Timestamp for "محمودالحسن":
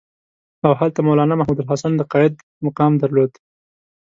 1.37-1.91